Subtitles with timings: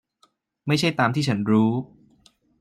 [0.67, 1.71] ไม่ใช่ตามที่ฉันรู้